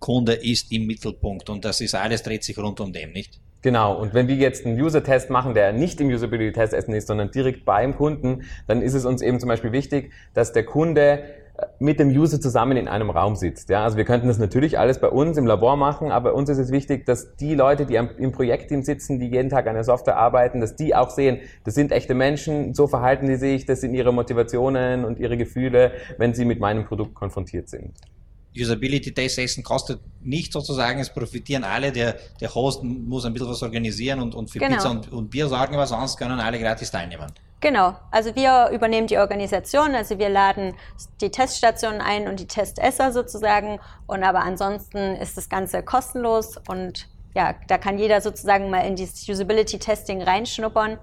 Kunde 0.00 0.32
ist 0.32 0.72
im 0.72 0.86
Mittelpunkt 0.86 1.48
und 1.48 1.64
das 1.64 1.80
ist 1.80 1.94
alles 1.94 2.24
dreht 2.24 2.42
sich 2.42 2.58
rund 2.58 2.80
um 2.80 2.92
dem, 2.92 3.12
nicht? 3.12 3.40
Genau, 3.62 3.94
und 3.96 4.12
wenn 4.12 4.26
wir 4.26 4.34
jetzt 4.34 4.66
einen 4.66 4.80
User-Test 4.80 5.30
machen, 5.30 5.54
der 5.54 5.72
nicht 5.72 6.00
im 6.00 6.08
Usability-Test 6.08 6.74
essen 6.74 6.94
ist, 6.94 7.06
sondern 7.06 7.30
direkt 7.30 7.64
beim 7.64 7.96
Kunden, 7.96 8.42
dann 8.66 8.82
ist 8.82 8.94
es 8.94 9.04
uns 9.04 9.22
eben 9.22 9.38
zum 9.38 9.48
Beispiel 9.48 9.70
wichtig, 9.70 10.12
dass 10.34 10.52
der 10.52 10.64
Kunde 10.64 11.22
äh, 11.56 11.66
mit 11.78 12.00
dem 12.00 12.08
User 12.08 12.40
zusammen 12.40 12.76
in 12.76 12.88
einem 12.88 13.08
Raum 13.10 13.36
sitzt. 13.36 13.68
Ja, 13.68 13.84
also 13.84 13.96
wir 13.96 14.04
könnten 14.04 14.26
das 14.26 14.38
natürlich 14.38 14.80
alles 14.80 15.00
bei 15.00 15.08
uns 15.08 15.38
im 15.38 15.46
Labor 15.46 15.76
machen, 15.76 16.10
aber 16.10 16.34
uns 16.34 16.48
ist 16.48 16.58
es 16.58 16.72
wichtig, 16.72 17.06
dass 17.06 17.36
die 17.36 17.54
Leute, 17.54 17.86
die 17.86 17.94
im 17.94 18.32
Projektteam 18.32 18.82
sitzen, 18.82 19.20
die 19.20 19.28
jeden 19.28 19.48
Tag 19.48 19.68
an 19.68 19.74
der 19.74 19.84
Software 19.84 20.16
arbeiten, 20.16 20.60
dass 20.60 20.74
die 20.74 20.96
auch 20.96 21.10
sehen, 21.10 21.38
das 21.62 21.76
sind 21.76 21.92
echte 21.92 22.14
Menschen, 22.14 22.74
so 22.74 22.88
verhalten 22.88 23.28
die 23.28 23.36
sich, 23.36 23.64
das 23.64 23.80
sind 23.80 23.94
ihre 23.94 24.12
Motivationen 24.12 25.04
und 25.04 25.20
ihre 25.20 25.36
Gefühle, 25.36 25.92
wenn 26.18 26.34
sie 26.34 26.44
mit 26.44 26.58
meinem 26.58 26.84
Produkt 26.84 27.14
konfrontiert 27.14 27.68
sind. 27.68 27.92
Usability 28.56 29.12
Test 29.12 29.38
Essen 29.38 29.62
kostet 29.62 30.00
nicht 30.20 30.52
sozusagen, 30.52 31.00
es 31.00 31.10
profitieren 31.10 31.64
alle, 31.64 31.90
der, 31.90 32.16
der 32.40 32.54
Host 32.54 32.82
muss 32.82 33.24
ein 33.24 33.32
bisschen 33.32 33.48
was 33.48 33.62
organisieren 33.62 34.20
und, 34.20 34.34
und 34.34 34.50
für 34.50 34.58
genau. 34.58 34.76
Pizza 34.76 34.90
und, 34.90 35.12
und 35.12 35.30
Bier 35.30 35.48
sorgen, 35.48 35.74
aber 35.74 35.86
sonst 35.86 36.16
können 36.16 36.38
alle 36.38 36.58
gratis 36.58 36.90
teilnehmen. 36.90 37.32
Genau, 37.60 37.94
also 38.10 38.34
wir 38.34 38.70
übernehmen 38.74 39.06
die 39.06 39.18
Organisation, 39.18 39.94
also 39.94 40.18
wir 40.18 40.28
laden 40.28 40.74
die 41.20 41.30
Teststationen 41.30 42.00
ein 42.00 42.26
und 42.26 42.40
die 42.40 42.48
Testesser 42.48 43.12
sozusagen 43.12 43.78
und 44.06 44.24
aber 44.24 44.40
ansonsten 44.40 45.14
ist 45.16 45.36
das 45.36 45.48
Ganze 45.48 45.82
kostenlos 45.84 46.56
und 46.68 47.08
ja, 47.34 47.54
da 47.68 47.78
kann 47.78 47.98
jeder 47.98 48.20
sozusagen 48.20 48.68
mal 48.68 48.80
in 48.80 48.96
dieses 48.96 49.28
Usability 49.28 49.78
Testing 49.78 50.22
reinschnuppern 50.22 50.98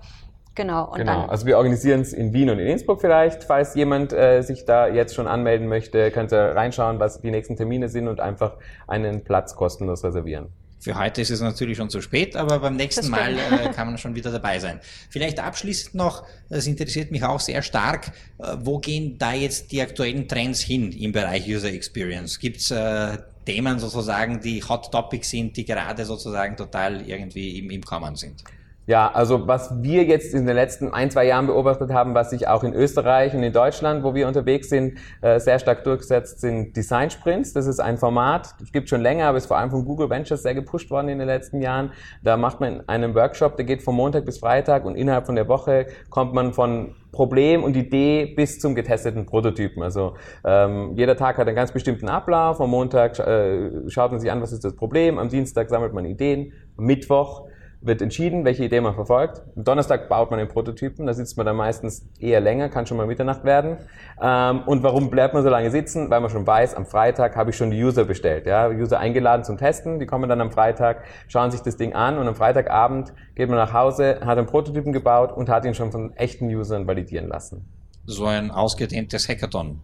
Genau. 0.60 0.92
Und 0.92 0.98
genau. 0.98 1.22
Dann 1.22 1.30
also 1.30 1.46
wir 1.46 1.56
organisieren 1.56 2.02
es 2.02 2.12
in 2.12 2.34
Wien 2.34 2.50
und 2.50 2.60
in 2.60 2.68
Innsbruck 2.68 3.00
vielleicht. 3.00 3.46
Falls 3.46 3.76
jemand 3.76 4.12
äh, 4.12 4.42
sich 4.42 4.66
da 4.66 4.90
jetzt 4.90 5.16
schon 5.16 5.26
anmelden 5.26 5.70
möchte, 5.70 6.12
könnt 6.12 6.34
ihr 6.34 6.54
reinschauen, 6.54 7.00
was 7.00 7.22
die 7.22 7.32
nächsten 7.32 7.56
Termine 7.56 7.88
sind 7.88 8.10
und 8.10 8.20
einfach 8.20 8.58
einen 8.86 9.24
Platz 9.24 9.56
kostenlos 9.56 10.04
reservieren. 10.04 10.48
Für 10.82 11.00
heute 11.00 11.22
ist 11.22 11.30
es 11.30 11.40
natürlich 11.40 11.78
schon 11.78 11.90
zu 11.90 12.02
spät, 12.02 12.36
aber 12.36 12.60
beim 12.60 12.76
nächsten 12.76 13.08
Mal 13.08 13.38
äh, 13.38 13.70
kann 13.74 13.88
man 13.88 13.98
schon 13.98 14.16
wieder 14.16 14.32
dabei 14.34 14.60
sein. 14.60 14.82
Vielleicht 15.10 15.40
abschließend 15.40 15.96
noch, 15.96 16.26
das 16.50 16.68
interessiert 16.68 17.10
mich 17.12 17.24
auch 17.24 17.40
sehr 17.40 17.62
stark, 17.62 18.12
äh, 18.40 18.58
wo 18.60 18.80
gehen 18.80 19.18
da 19.18 19.32
jetzt 19.32 19.72
die 19.72 19.82
aktuellen 19.82 20.28
Trends 20.28 20.60
hin 20.60 20.92
im 20.92 21.14
Bereich 21.14 21.48
User 21.48 21.72
Experience? 21.72 22.38
Gibt 22.38 22.58
es 22.58 22.72
äh, 22.72 23.18
Themen 23.46 23.80
sozusagen, 23.80 24.42
die 24.42 24.62
Hot 24.62 24.92
Topics 24.92 25.30
sind, 25.30 25.56
die 25.56 25.64
gerade 25.64 26.04
sozusagen 26.04 26.58
total 26.58 27.08
irgendwie 27.08 27.60
im, 27.60 27.70
im 27.70 27.82
Kommen 27.82 28.18
sind? 28.18 28.44
Ja, 28.90 29.12
also 29.12 29.48
was 29.48 29.84
wir 29.84 30.04
jetzt 30.06 30.34
in 30.34 30.48
den 30.48 30.56
letzten 30.56 30.92
ein, 30.92 31.12
zwei 31.12 31.28
Jahren 31.28 31.46
beobachtet 31.46 31.94
haben, 31.94 32.16
was 32.16 32.32
sich 32.32 32.48
auch 32.48 32.64
in 32.64 32.74
Österreich 32.74 33.36
und 33.36 33.44
in 33.44 33.54
Deutschland, 33.54 34.04
wo 34.04 34.16
wir 34.16 34.28
unterwegs 34.28 34.68
sind, 34.68 34.98
äh, 35.22 35.40
sehr 35.40 35.60
stark 35.60 35.84
durchgesetzt, 35.84 36.42
sind 36.42 36.76
Design 36.76 37.12
Sprints. 37.12 37.54
Das 37.54 37.68
ist 37.68 37.80
ein 37.80 38.00
Format, 38.00 38.56
das 38.60 38.72
gibt 38.72 38.90
schon 38.90 39.02
länger, 39.02 39.28
aber 39.28 39.38
ist 39.38 39.46
vor 39.46 39.60
allem 39.60 39.70
von 39.70 39.86
Google 39.86 40.10
Ventures 40.10 40.42
sehr 40.42 40.56
gepusht 40.56 40.90
worden 40.90 41.10
in 41.10 41.20
den 41.20 41.28
letzten 41.28 41.62
Jahren. 41.62 41.92
Da 42.24 42.36
macht 42.36 42.62
man 42.62 42.82
einen 42.90 43.14
Workshop, 43.14 43.58
der 43.58 43.66
geht 43.68 43.84
von 43.84 43.94
Montag 43.94 44.26
bis 44.26 44.40
Freitag 44.40 44.86
und 44.86 44.96
innerhalb 44.96 45.28
von 45.28 45.36
der 45.36 45.48
Woche 45.48 45.86
kommt 46.10 46.34
man 46.34 46.54
von 46.54 46.96
Problem 47.12 47.64
und 47.64 47.78
Idee 47.78 48.34
bis 48.36 48.58
zum 48.58 48.74
getesteten 48.74 49.28
Prototypen. 49.28 49.84
Also 49.84 50.16
ähm, 50.44 50.94
jeder 50.96 51.16
Tag 51.16 51.38
hat 51.38 51.46
einen 51.46 51.56
ganz 51.56 51.72
bestimmten 51.72 52.10
Ablauf. 52.10 52.60
Am 52.60 52.72
Montag 52.72 53.20
äh, 53.20 53.88
schaut 53.88 54.10
man 54.10 54.20
sich 54.20 54.32
an, 54.32 54.42
was 54.42 54.52
ist 54.52 54.64
das 54.64 54.76
Problem. 54.76 55.20
Am 55.20 55.30
Dienstag 55.30 55.70
sammelt 55.70 55.94
man 55.94 56.06
Ideen. 56.06 56.54
Am 56.76 56.86
Mittwoch 56.86 57.49
wird 57.82 58.02
entschieden, 58.02 58.44
welche 58.44 58.66
Idee 58.66 58.82
man 58.82 58.94
verfolgt. 58.94 59.42
Am 59.56 59.64
Donnerstag 59.64 60.10
baut 60.10 60.32
man 60.32 60.40
den 60.40 60.50
Prototypen, 60.50 61.06
da 61.06 61.14
sitzt 61.14 61.38
man 61.38 61.46
dann 61.46 61.56
meistens 61.56 62.06
eher 62.20 62.42
länger, 62.42 62.68
kann 62.70 62.86
schon 62.86 62.98
mal 62.98 63.08
Mitternacht 63.08 63.46
werden. 63.46 63.78
Ähm, 64.22 64.64
und 64.66 64.84
warum 64.84 65.10
bleibt 65.10 65.34
man 65.34 65.44
so 65.44 65.50
lange 65.50 65.72
sitzen? 65.72 66.10
Weil 66.10 66.20
man 66.20 66.30
schon 66.30 66.46
weiß, 66.46 66.76
am 66.76 66.86
Freitag 66.86 67.38
habe 67.38 67.52
ich 67.52 67.56
schon 67.56 67.72
die 67.72 67.82
User 67.82 68.04
bestellt. 68.04 68.46
Ja? 68.46 68.68
User 68.68 69.00
eingeladen 69.00 69.46
zum 69.46 69.58
Testen, 69.58 70.00
die 70.00 70.06
kommen 70.06 70.28
dann 70.28 70.42
am 70.42 70.52
Freitag, 70.52 71.04
schauen 71.28 71.52
sich 71.52 71.62
das 71.62 71.78
Ding 71.78 71.94
an 71.94 72.18
und 72.18 72.28
am 72.28 72.36
Freitagabend 72.36 73.14
geht 73.36 73.48
man 73.48 73.58
nach 73.58 73.74
Hause, 73.74 74.20
hat 74.26 74.38
einen 74.38 74.48
Prototypen 74.48 74.92
gebaut 74.92 75.32
und 75.32 75.48
hat 75.48 75.64
ihn 75.64 75.74
schon 75.74 75.92
von 75.92 76.14
echten 76.18 76.54
Usern 76.54 76.86
validieren 76.86 77.28
lassen. 77.28 77.66
So 78.06 78.26
ein 78.26 78.52
ausgedehntes 78.52 79.30
Hackathon. 79.30 79.80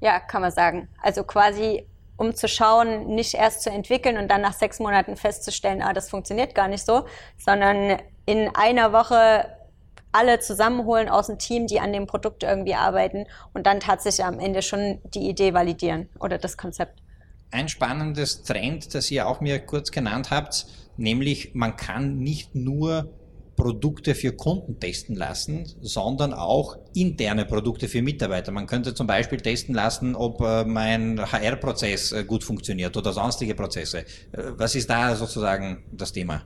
Ja, 0.00 0.18
kann 0.20 0.42
man 0.42 0.50
sagen. 0.50 0.88
Also 1.02 1.22
quasi 1.22 1.86
um 2.16 2.34
zu 2.34 2.48
schauen, 2.48 3.14
nicht 3.14 3.34
erst 3.34 3.62
zu 3.62 3.70
entwickeln 3.70 4.16
und 4.16 4.28
dann 4.28 4.40
nach 4.40 4.54
sechs 4.54 4.78
Monaten 4.78 5.16
festzustellen, 5.16 5.82
ah, 5.82 5.92
das 5.92 6.08
funktioniert 6.10 6.54
gar 6.54 6.68
nicht 6.68 6.84
so, 6.84 7.06
sondern 7.36 7.98
in 8.24 8.54
einer 8.54 8.92
Woche 8.92 9.46
alle 10.12 10.40
zusammenholen 10.40 11.08
aus 11.08 11.26
dem 11.26 11.38
Team, 11.38 11.66
die 11.66 11.78
an 11.78 11.92
dem 11.92 12.06
Produkt 12.06 12.42
irgendwie 12.42 12.74
arbeiten 12.74 13.26
und 13.52 13.66
dann 13.66 13.80
tatsächlich 13.80 14.24
am 14.24 14.40
Ende 14.40 14.62
schon 14.62 15.00
die 15.14 15.28
Idee 15.28 15.52
validieren 15.52 16.08
oder 16.18 16.38
das 16.38 16.56
Konzept. 16.56 17.02
Ein 17.50 17.68
spannendes 17.68 18.42
Trend, 18.42 18.94
das 18.94 19.10
ihr 19.10 19.28
auch 19.28 19.40
mir 19.40 19.58
kurz 19.58 19.90
genannt 19.92 20.30
habt, 20.30 20.66
nämlich 20.96 21.54
man 21.54 21.76
kann 21.76 22.18
nicht 22.18 22.54
nur 22.54 23.10
Produkte 23.56 24.14
für 24.14 24.32
Kunden 24.32 24.78
testen 24.78 25.16
lassen, 25.16 25.66
sondern 25.80 26.34
auch 26.34 26.76
interne 26.94 27.46
Produkte 27.46 27.88
für 27.88 28.02
Mitarbeiter. 28.02 28.52
Man 28.52 28.66
könnte 28.66 28.94
zum 28.94 29.06
Beispiel 29.06 29.40
testen 29.40 29.74
lassen, 29.74 30.14
ob 30.14 30.40
äh, 30.42 30.64
mein 30.64 31.20
HR-Prozess 31.20 32.12
äh, 32.12 32.24
gut 32.24 32.44
funktioniert 32.44 32.96
oder 32.96 33.12
sonstige 33.12 33.54
Prozesse. 33.54 34.00
Äh, 34.00 34.04
was 34.56 34.74
ist 34.74 34.90
da 34.90 35.16
sozusagen 35.16 35.84
das 35.90 36.12
Thema? 36.12 36.44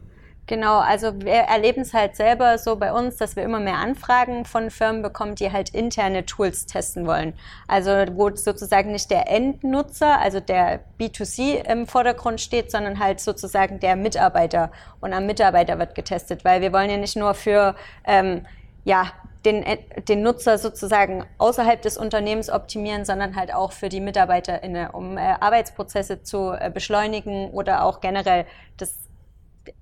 Genau, 0.50 0.80
also 0.80 1.12
wir 1.20 1.32
erleben 1.32 1.82
es 1.82 1.94
halt 1.94 2.16
selber 2.16 2.58
so 2.58 2.74
bei 2.74 2.92
uns, 2.92 3.14
dass 3.14 3.36
wir 3.36 3.44
immer 3.44 3.60
mehr 3.60 3.76
Anfragen 3.76 4.44
von 4.44 4.72
Firmen 4.72 5.00
bekommen, 5.00 5.36
die 5.36 5.52
halt 5.52 5.68
interne 5.70 6.26
Tools 6.26 6.66
testen 6.66 7.06
wollen. 7.06 7.34
Also 7.68 7.92
wo 8.16 8.34
sozusagen 8.34 8.90
nicht 8.90 9.12
der 9.12 9.30
Endnutzer, 9.30 10.20
also 10.20 10.40
der 10.40 10.80
B2C 10.98 11.64
im 11.70 11.86
Vordergrund 11.86 12.40
steht, 12.40 12.72
sondern 12.72 12.98
halt 12.98 13.20
sozusagen 13.20 13.78
der 13.78 13.94
Mitarbeiter. 13.94 14.72
Und 15.00 15.12
am 15.12 15.24
Mitarbeiter 15.26 15.78
wird 15.78 15.94
getestet, 15.94 16.44
weil 16.44 16.62
wir 16.62 16.72
wollen 16.72 16.90
ja 16.90 16.96
nicht 16.96 17.14
nur 17.14 17.34
für 17.34 17.76
ähm, 18.04 18.44
ja, 18.82 19.04
den, 19.44 19.64
den 20.08 20.22
Nutzer 20.24 20.58
sozusagen 20.58 21.26
außerhalb 21.38 21.80
des 21.80 21.96
Unternehmens 21.96 22.50
optimieren, 22.50 23.04
sondern 23.04 23.36
halt 23.36 23.54
auch 23.54 23.70
für 23.70 23.88
die 23.88 24.00
Mitarbeiter, 24.00 24.62
um 24.94 25.16
äh, 25.16 25.20
Arbeitsprozesse 25.20 26.24
zu 26.24 26.50
äh, 26.50 26.72
beschleunigen 26.74 27.50
oder 27.50 27.84
auch 27.84 28.00
generell 28.00 28.46
das 28.78 29.09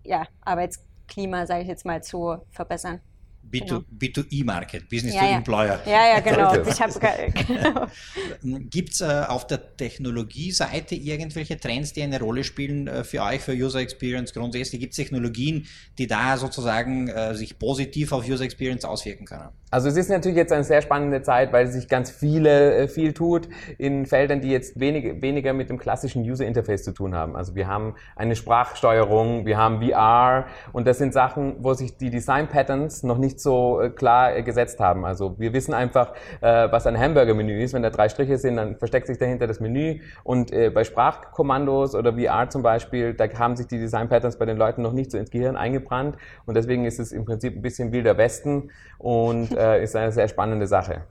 ja, 0.05 0.27
Arbeitsklima, 0.41 1.47
sage 1.47 1.63
ich 1.63 1.69
jetzt 1.69 1.85
mal, 1.87 2.03
zu 2.03 2.39
verbessern. 2.51 3.01
B2, 3.50 3.67
genau. 3.67 3.83
B2E-Market, 3.99 4.88
Business 4.88 5.14
ja, 5.14 5.21
to 5.21 5.26
ja. 5.26 5.37
Employer. 5.37 5.81
Ja, 5.87 6.14
ja, 6.14 6.21
genau. 6.21 6.52
genau. 7.47 7.87
Gibt 8.71 8.93
es 8.93 9.00
äh, 9.00 9.25
auf 9.26 9.47
der 9.47 9.76
Technologieseite 9.76 10.95
irgendwelche 10.95 11.59
Trends, 11.59 11.93
die 11.93 12.02
eine 12.02 12.21
Rolle 12.21 12.45
spielen 12.45 12.88
äh, 12.88 13.05
für 13.05 13.23
euch, 13.23 13.40
für 13.40 13.52
User 13.52 13.81
Experience 13.81 14.33
grundsätzlich? 14.33 14.81
Gibt 14.81 14.93
es 14.93 14.97
Technologien, 14.97 15.67
die 15.99 16.07
da 16.07 16.37
sozusagen 16.37 17.09
äh, 17.09 17.35
sich 17.35 17.59
positiv 17.59 18.12
auf 18.12 18.28
User 18.28 18.45
Experience 18.45 18.85
auswirken 18.85 19.25
können? 19.26 19.49
Also 19.71 19.88
es 19.88 19.97
ist 19.97 20.09
natürlich 20.09 20.37
jetzt 20.37 20.52
eine 20.52 20.64
sehr 20.64 20.81
spannende 20.81 21.23
Zeit, 21.23 21.52
weil 21.52 21.67
sich 21.67 21.88
ganz 21.88 22.11
viele, 22.11 22.75
äh, 22.75 22.88
viel 22.88 23.12
tut 23.12 23.49
in 23.76 24.07
Feldern, 24.07 24.40
die 24.40 24.49
jetzt 24.49 24.81
wenig, 24.81 25.21
weniger 25.21 25.52
mit 25.52 25.69
dem 25.69 25.78
klassischen 25.78 26.23
User 26.23 26.47
Interface 26.47 26.85
zu 26.85 26.93
tun 26.93 27.14
haben. 27.14 27.37
Also 27.37 27.55
wir 27.55 27.67
haben 27.67 27.95
eine 28.17 28.35
Sprachsteuerung, 28.35 29.45
wir 29.45 29.59
haben 29.59 29.83
VR 29.83 30.47
und 30.73 30.87
das 30.87 30.99
sind 30.99 31.12
Sachen, 31.12 31.57
wo 31.59 31.75
sich 31.75 31.97
die 31.97 32.11
Design 32.11 32.49
Patterns 32.49 33.02
noch 33.02 33.19
nicht 33.19 33.38
so 33.40 33.80
äh, 33.80 33.90
klar 33.90 34.37
äh, 34.37 34.42
gesetzt 34.42 34.80
haben. 34.80 35.04
Also 35.04 35.38
wir 35.38 35.52
wissen 35.52 35.75
einfach, 35.75 36.14
was 36.40 36.87
ein 36.87 36.99
Hamburger-Menü 36.99 37.62
ist. 37.62 37.75
Wenn 37.75 37.83
da 37.83 37.90
drei 37.90 38.09
Striche 38.09 38.38
sind, 38.38 38.57
dann 38.57 38.76
versteckt 38.76 39.07
sich 39.07 39.18
dahinter 39.18 39.47
das 39.47 39.61
Menü 39.61 40.00
und 40.25 40.50
bei 40.50 40.85
Sprachkommandos 40.85 41.95
oder 41.95 42.14
VR 42.14 42.49
zum 42.49 42.62
Beispiel, 42.62 43.14
da 43.14 43.28
haben 43.38 43.57
sich 43.57 43.66
die 43.66 43.78
Design 43.78 44.09
Patterns 44.09 44.38
bei 44.38 44.47
den 44.47 44.57
Leuten 44.57 44.83
noch 44.83 44.92
nicht 44.92 45.11
so 45.11 45.18
ins 45.18 45.30
Gehirn 45.30 45.57
eingebrannt 45.57 46.16
und 46.47 46.57
deswegen 46.57 46.85
ist 46.85 46.99
es 46.99 47.12
im 47.12 47.25
Prinzip 47.25 47.57
ein 47.57 47.62
bisschen 47.62 47.92
wilder 47.92 48.16
Westen 48.16 48.71
und 48.99 49.52
äh, 49.57 49.83
ist 49.83 49.97
eine 49.97 50.12
sehr 50.12 50.28
spannende 50.28 50.66
Sache. 50.66 51.02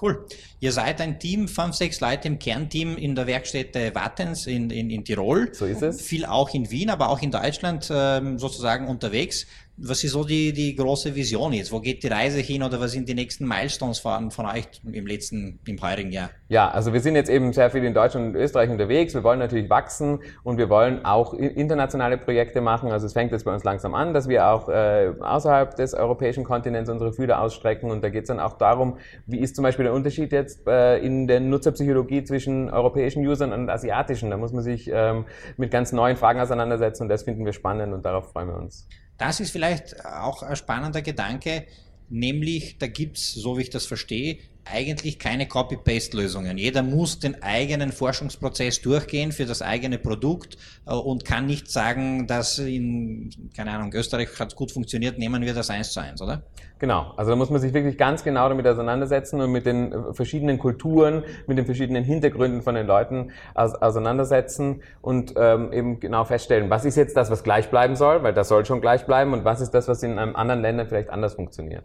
Cool. 0.00 0.24
Ihr 0.60 0.72
seid 0.72 1.00
ein 1.02 1.18
Team, 1.18 1.46
fünf, 1.46 1.74
sechs 1.74 2.00
Leute 2.00 2.26
im 2.28 2.38
Kernteam 2.38 2.96
in 2.96 3.14
der 3.14 3.26
Werkstätte 3.26 3.94
Wattens 3.94 4.46
in, 4.46 4.70
in, 4.70 4.88
in 4.88 5.04
Tirol. 5.04 5.50
So 5.52 5.66
ist 5.66 5.82
es. 5.82 6.00
Viel 6.00 6.24
auch 6.24 6.54
in 6.54 6.70
Wien, 6.70 6.88
aber 6.88 7.10
auch 7.10 7.20
in 7.20 7.30
Deutschland 7.30 7.90
ähm, 7.92 8.38
sozusagen 8.38 8.88
unterwegs. 8.88 9.46
Was 9.82 10.04
ist 10.04 10.12
so 10.12 10.24
die, 10.24 10.52
die 10.52 10.76
große 10.76 11.14
Vision 11.14 11.54
jetzt? 11.54 11.72
Wo 11.72 11.80
geht 11.80 12.02
die 12.02 12.08
Reise 12.08 12.40
hin 12.40 12.62
oder 12.62 12.78
was 12.80 12.92
sind 12.92 13.08
die 13.08 13.14
nächsten 13.14 13.48
Milestones 13.48 13.98
von, 13.98 14.30
von 14.30 14.44
euch 14.44 14.66
im 14.84 15.06
letzten, 15.06 15.58
im 15.66 15.80
heurigen 15.80 16.12
Jahr? 16.12 16.28
Ja, 16.48 16.70
also 16.70 16.92
wir 16.92 17.00
sind 17.00 17.14
jetzt 17.14 17.30
eben 17.30 17.50
sehr 17.54 17.70
viel 17.70 17.82
in 17.84 17.94
Deutschland 17.94 18.26
und 18.26 18.34
Österreich 18.34 18.68
unterwegs. 18.68 19.14
Wir 19.14 19.24
wollen 19.24 19.38
natürlich 19.38 19.70
wachsen 19.70 20.18
und 20.42 20.58
wir 20.58 20.68
wollen 20.68 21.04
auch 21.06 21.32
internationale 21.32 22.18
Projekte 22.18 22.60
machen. 22.60 22.92
Also 22.92 23.06
es 23.06 23.14
fängt 23.14 23.32
jetzt 23.32 23.44
bei 23.44 23.54
uns 23.54 23.64
langsam 23.64 23.94
an, 23.94 24.12
dass 24.12 24.28
wir 24.28 24.48
auch 24.48 24.68
äh, 24.68 25.14
außerhalb 25.18 25.74
des 25.76 25.94
europäischen 25.94 26.44
Kontinents 26.44 26.90
unsere 26.90 27.14
Fühler 27.14 27.40
ausstrecken 27.40 27.90
und 27.90 28.04
da 28.04 28.10
geht 28.10 28.24
es 28.24 28.28
dann 28.28 28.40
auch 28.40 28.58
darum, 28.58 28.98
wie 29.26 29.38
ist 29.38 29.56
zum 29.56 29.62
Beispiel 29.62 29.84
der 29.84 29.94
Unterschied 29.94 30.30
jetzt 30.32 30.66
äh, 30.66 30.98
in 30.98 31.26
der 31.26 31.40
Nutzerpsychologie 31.40 32.24
zwischen 32.24 32.68
europäischen 32.68 33.26
Usern 33.26 33.54
und 33.54 33.70
asiatischen. 33.70 34.28
Da 34.28 34.36
muss 34.36 34.52
man 34.52 34.62
sich 34.62 34.90
ähm, 34.92 35.24
mit 35.56 35.70
ganz 35.70 35.92
neuen 35.92 36.16
Fragen 36.16 36.38
auseinandersetzen 36.38 37.04
und 37.04 37.08
das 37.08 37.22
finden 37.22 37.46
wir 37.46 37.54
spannend 37.54 37.94
und 37.94 38.04
darauf 38.04 38.32
freuen 38.32 38.48
wir 38.48 38.56
uns. 38.56 38.86
Das 39.20 39.38
ist 39.38 39.50
vielleicht 39.50 40.02
auch 40.06 40.42
ein 40.42 40.56
spannender 40.56 41.02
Gedanke, 41.02 41.66
nämlich 42.08 42.78
da 42.78 42.86
gibt 42.86 43.18
es, 43.18 43.34
so 43.34 43.58
wie 43.58 43.62
ich 43.62 43.70
das 43.70 43.84
verstehe, 43.84 44.38
eigentlich 44.72 45.18
keine 45.18 45.46
Copy-Paste-Lösungen. 45.46 46.58
Jeder 46.58 46.82
muss 46.82 47.18
den 47.18 47.42
eigenen 47.42 47.92
Forschungsprozess 47.92 48.80
durchgehen 48.80 49.32
für 49.32 49.46
das 49.46 49.62
eigene 49.62 49.98
Produkt 49.98 50.56
äh, 50.86 50.92
und 50.92 51.24
kann 51.24 51.46
nicht 51.46 51.70
sagen, 51.70 52.26
dass 52.26 52.58
in, 52.58 53.30
keine 53.56 53.72
Ahnung, 53.72 53.92
Österreich 53.92 54.28
hat 54.38 54.56
gut 54.56 54.72
funktioniert, 54.72 55.18
nehmen 55.18 55.42
wir 55.42 55.54
das 55.54 55.70
eins 55.70 55.92
zu 55.92 56.00
eins, 56.00 56.22
oder? 56.22 56.42
Genau, 56.78 57.12
also 57.16 57.30
da 57.30 57.36
muss 57.36 57.50
man 57.50 57.60
sich 57.60 57.74
wirklich 57.74 57.98
ganz 57.98 58.24
genau 58.24 58.48
damit 58.48 58.66
auseinandersetzen 58.66 59.40
und 59.40 59.52
mit 59.52 59.66
den 59.66 59.92
äh, 59.92 60.14
verschiedenen 60.14 60.58
Kulturen, 60.58 61.24
mit 61.46 61.58
den 61.58 61.66
verschiedenen 61.66 62.04
Hintergründen 62.04 62.62
von 62.62 62.74
den 62.74 62.86
Leuten 62.86 63.32
auseinandersetzen 63.54 64.82
und 65.02 65.34
ähm, 65.36 65.72
eben 65.72 66.00
genau 66.00 66.24
feststellen, 66.24 66.70
was 66.70 66.86
ist 66.86 66.96
jetzt 66.96 67.16
das, 67.16 67.30
was 67.30 67.44
gleich 67.44 67.68
bleiben 67.68 67.96
soll, 67.96 68.22
weil 68.22 68.32
das 68.32 68.48
soll 68.48 68.64
schon 68.64 68.80
gleich 68.80 69.04
bleiben 69.04 69.34
und 69.34 69.44
was 69.44 69.60
ist 69.60 69.72
das, 69.72 69.88
was 69.88 70.02
in 70.02 70.18
anderen 70.18 70.62
Ländern 70.62 70.88
vielleicht 70.88 71.10
anders 71.10 71.34
funktioniert. 71.34 71.84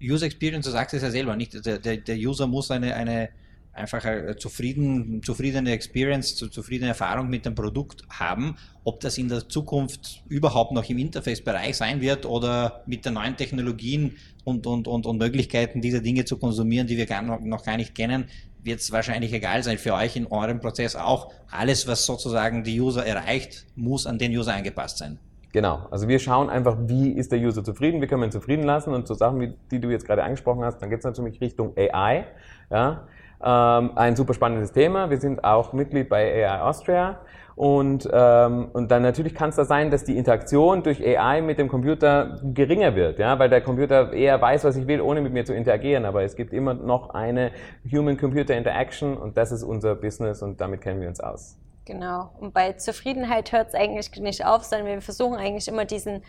User 0.00 0.26
Experience, 0.26 0.66
du 0.66 0.72
sagst 0.72 0.94
es 0.94 1.02
ja 1.02 1.10
selber, 1.10 1.36
nicht? 1.36 1.64
Der, 1.66 1.78
der, 1.78 2.16
User 2.16 2.46
muss 2.46 2.70
eine, 2.70 2.94
eine 2.94 3.30
einfach 3.72 4.04
zufrieden, 4.36 5.22
zufriedene 5.22 5.72
Experience, 5.72 6.36
zufriedene 6.36 6.88
Erfahrung 6.88 7.28
mit 7.28 7.46
dem 7.46 7.54
Produkt 7.54 8.02
haben. 8.10 8.56
Ob 8.84 9.00
das 9.00 9.18
in 9.18 9.28
der 9.28 9.48
Zukunft 9.48 10.22
überhaupt 10.28 10.72
noch 10.72 10.88
im 10.88 10.98
Interface-Bereich 10.98 11.76
sein 11.76 12.00
wird 12.00 12.26
oder 12.26 12.82
mit 12.86 13.04
den 13.04 13.14
neuen 13.14 13.36
Technologien 13.36 14.16
und, 14.44 14.66
und, 14.66 14.88
und, 14.88 15.06
und 15.06 15.18
Möglichkeiten, 15.18 15.80
diese 15.80 16.02
Dinge 16.02 16.24
zu 16.24 16.38
konsumieren, 16.38 16.86
die 16.86 16.96
wir 16.96 17.06
gar 17.06 17.22
noch, 17.22 17.40
noch 17.40 17.64
gar 17.64 17.76
nicht 17.76 17.94
kennen, 17.94 18.24
wird 18.62 18.80
es 18.80 18.90
wahrscheinlich 18.90 19.32
egal 19.32 19.62
sein. 19.62 19.78
Für 19.78 19.94
euch 19.94 20.16
in 20.16 20.26
eurem 20.26 20.60
Prozess 20.60 20.96
auch. 20.96 21.32
Alles, 21.50 21.86
was 21.86 22.04
sozusagen 22.04 22.64
die 22.64 22.80
User 22.80 23.04
erreicht, 23.06 23.66
muss 23.76 24.06
an 24.06 24.18
den 24.18 24.36
User 24.36 24.54
angepasst 24.54 24.98
sein. 24.98 25.18
Genau, 25.52 25.86
also 25.90 26.08
wir 26.08 26.18
schauen 26.18 26.50
einfach, 26.50 26.76
wie 26.86 27.12
ist 27.12 27.32
der 27.32 27.38
User 27.38 27.64
zufrieden, 27.64 28.02
wie 28.02 28.06
können 28.06 28.20
wir 28.20 28.28
ihn 28.28 28.32
zufrieden 28.32 28.64
lassen 28.64 28.92
und 28.92 29.06
so 29.06 29.14
Sachen, 29.14 29.40
wie, 29.40 29.54
die 29.70 29.80
du 29.80 29.88
jetzt 29.88 30.06
gerade 30.06 30.22
angesprochen 30.22 30.62
hast, 30.62 30.82
dann 30.82 30.90
geht 30.90 30.98
es 30.98 31.04
natürlich 31.04 31.40
Richtung 31.40 31.72
AI. 31.76 32.26
Ja? 32.70 33.06
Ähm, 33.42 33.92
ein 33.96 34.14
super 34.14 34.34
spannendes 34.34 34.72
Thema. 34.72 35.08
Wir 35.08 35.18
sind 35.18 35.44
auch 35.44 35.72
Mitglied 35.72 36.10
bei 36.10 36.44
AI 36.44 36.60
Austria 36.60 37.20
und, 37.58 38.08
ähm, 38.12 38.68
und 38.72 38.90
dann 38.90 39.02
natürlich 39.02 39.34
kann 39.34 39.48
es 39.48 39.56
da 39.56 39.64
sein, 39.64 39.90
dass 39.90 40.04
die 40.04 40.16
Interaktion 40.16 40.84
durch 40.84 41.04
AI 41.04 41.40
mit 41.40 41.58
dem 41.58 41.68
Computer 41.68 42.38
geringer 42.44 42.94
wird, 42.94 43.18
ja, 43.18 43.36
weil 43.40 43.48
der 43.48 43.62
Computer 43.62 44.12
eher 44.12 44.40
weiß, 44.40 44.62
was 44.62 44.76
ich 44.76 44.86
will, 44.86 45.00
ohne 45.00 45.20
mit 45.22 45.32
mir 45.32 45.44
zu 45.44 45.54
interagieren. 45.54 46.04
Aber 46.04 46.22
es 46.22 46.36
gibt 46.36 46.52
immer 46.52 46.74
noch 46.74 47.10
eine 47.10 47.50
Human-Computer 47.90 48.54
Interaction 48.54 49.16
und 49.16 49.36
das 49.36 49.50
ist 49.50 49.64
unser 49.64 49.96
Business 49.96 50.40
und 50.40 50.60
damit 50.60 50.82
kennen 50.82 51.00
wir 51.00 51.08
uns 51.08 51.18
aus. 51.18 51.58
Genau. 51.88 52.30
Und 52.38 52.52
bei 52.52 52.74
Zufriedenheit 52.74 53.50
hört 53.50 53.68
es 53.68 53.74
eigentlich 53.74 54.10
nicht 54.20 54.44
auf, 54.44 54.62
sondern 54.62 54.86
wir 54.86 55.00
versuchen 55.00 55.36
eigentlich 55.36 55.68
immer 55.68 55.86
diesen 55.86 56.22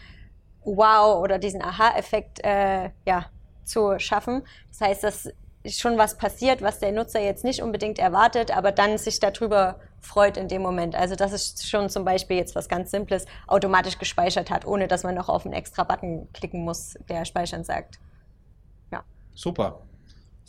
Wow 0.63 1.21
oder 1.21 1.37
diesen 1.37 1.61
Aha-Effekt 1.61 2.39
äh, 2.45 2.91
ja, 3.05 3.25
zu 3.65 3.99
schaffen. 3.99 4.43
Das 4.69 4.79
heißt, 4.79 5.03
dass 5.03 5.33
schon 5.67 5.97
was 5.97 6.15
passiert, 6.17 6.61
was 6.61 6.79
der 6.79 6.93
Nutzer 6.93 7.19
jetzt 7.19 7.43
nicht 7.43 7.61
unbedingt 7.61 7.99
erwartet, 7.99 8.55
aber 8.55 8.71
dann 8.71 8.97
sich 8.97 9.19
darüber 9.19 9.81
freut 9.99 10.37
in 10.37 10.47
dem 10.47 10.61
Moment. 10.61 10.95
Also 10.95 11.17
das 11.17 11.33
ist 11.33 11.67
schon 11.69 11.89
zum 11.89 12.05
Beispiel 12.05 12.37
jetzt 12.37 12.55
was 12.55 12.69
ganz 12.69 12.89
Simples, 12.89 13.25
automatisch 13.45 13.97
gespeichert 13.97 14.49
hat, 14.49 14.65
ohne 14.65 14.87
dass 14.87 15.03
man 15.03 15.13
noch 15.13 15.27
auf 15.27 15.43
einen 15.43 15.53
extra 15.53 15.83
Button 15.83 16.29
klicken 16.31 16.63
muss, 16.63 16.97
der 17.09 17.25
speichern 17.25 17.65
sagt. 17.65 17.99
Ja. 18.93 19.03
Super. 19.35 19.81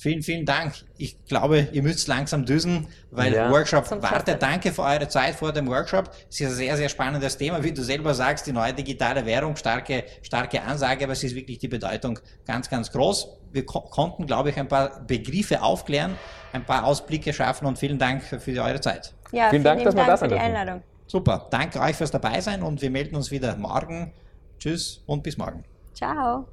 Vielen, 0.00 0.22
vielen 0.22 0.46
Dank. 0.46 0.72
Ich 0.96 1.26
glaube, 1.26 1.68
ihr 1.72 1.82
müsst 1.82 2.08
langsam 2.08 2.46
düsen, 2.46 2.88
weil 3.10 3.34
ja. 3.34 3.50
Workshop 3.50 3.90
wartet. 4.02 4.40
Danke 4.40 4.72
für 4.72 4.82
eure 4.82 5.06
Zeit 5.08 5.34
vor 5.34 5.52
dem 5.52 5.68
Workshop. 5.68 6.10
Es 6.30 6.40
ist 6.40 6.46
ein 6.46 6.54
sehr, 6.54 6.76
sehr 6.78 6.88
spannendes 6.88 7.36
Thema. 7.36 7.62
Wie 7.62 7.70
du 7.70 7.82
selber 7.82 8.14
sagst, 8.14 8.46
die 8.46 8.52
neue 8.52 8.72
digitale 8.72 9.26
Währung, 9.26 9.56
starke, 9.56 10.04
starke 10.22 10.62
Ansage, 10.62 11.04
aber 11.04 11.12
es 11.12 11.22
ist 11.22 11.34
wirklich 11.34 11.58
die 11.58 11.68
Bedeutung 11.68 12.18
ganz, 12.46 12.70
ganz 12.70 12.90
groß. 12.90 13.28
Wir 13.52 13.66
ko 13.66 13.82
konnten, 13.82 14.24
glaube 14.24 14.48
ich, 14.48 14.56
ein 14.56 14.68
paar 14.68 15.04
Begriffe 15.06 15.60
aufklären, 15.60 16.16
ein 16.54 16.64
paar 16.64 16.86
Ausblicke 16.86 17.34
schaffen 17.34 17.66
und 17.66 17.78
vielen 17.78 17.98
Dank 17.98 18.22
für, 18.22 18.40
für 18.40 18.52
eure 18.62 18.80
Zeit. 18.80 19.12
Ja, 19.32 19.50
vielen, 19.50 19.50
vielen 19.50 19.64
Dank, 19.64 19.84
dass 19.84 19.94
wir 19.94 20.06
da 20.06 20.16
sind. 20.16 20.32
Einladung. 20.32 20.82
Super. 21.08 21.46
Danke 21.50 21.78
euch 21.78 21.96
fürs 21.96 22.10
dabei 22.10 22.40
sein 22.40 22.62
und 22.62 22.80
wir 22.80 22.90
melden 22.90 23.16
uns 23.16 23.30
wieder 23.30 23.54
morgen. 23.56 24.14
Tschüss 24.58 25.02
und 25.04 25.22
bis 25.22 25.36
morgen. 25.36 25.62
Ciao. 25.92 26.46